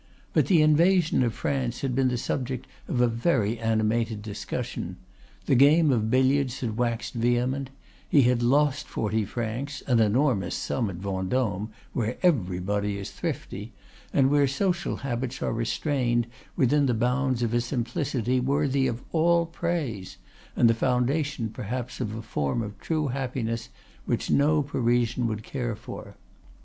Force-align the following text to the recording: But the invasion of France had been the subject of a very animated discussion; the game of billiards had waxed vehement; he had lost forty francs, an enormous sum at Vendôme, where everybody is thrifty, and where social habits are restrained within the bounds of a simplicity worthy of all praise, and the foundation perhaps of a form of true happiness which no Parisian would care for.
But 0.33 0.47
the 0.47 0.63
invasion 0.63 1.21
of 1.21 1.35
France 1.35 1.81
had 1.81 1.93
been 1.93 2.07
the 2.07 2.17
subject 2.17 2.65
of 2.87 3.01
a 3.01 3.07
very 3.07 3.59
animated 3.59 4.23
discussion; 4.23 4.97
the 5.45 5.53
game 5.53 5.91
of 5.91 6.09
billiards 6.09 6.61
had 6.61 6.75
waxed 6.75 7.13
vehement; 7.13 7.69
he 8.09 8.23
had 8.23 8.41
lost 8.41 8.87
forty 8.87 9.25
francs, 9.25 9.83
an 9.85 9.99
enormous 9.99 10.55
sum 10.55 10.89
at 10.89 10.95
Vendôme, 11.01 11.69
where 11.93 12.17
everybody 12.23 12.97
is 12.97 13.11
thrifty, 13.11 13.73
and 14.11 14.31
where 14.31 14.47
social 14.47 14.95
habits 14.95 15.39
are 15.43 15.53
restrained 15.53 16.25
within 16.55 16.87
the 16.87 16.95
bounds 16.95 17.43
of 17.43 17.53
a 17.53 17.61
simplicity 17.61 18.39
worthy 18.39 18.87
of 18.87 19.03
all 19.11 19.45
praise, 19.45 20.17
and 20.55 20.67
the 20.67 20.73
foundation 20.73 21.47
perhaps 21.51 22.01
of 22.01 22.15
a 22.15 22.23
form 22.23 22.63
of 22.63 22.79
true 22.79 23.09
happiness 23.09 23.69
which 24.07 24.31
no 24.31 24.63
Parisian 24.63 25.27
would 25.27 25.43
care 25.43 25.75
for. 25.75 26.15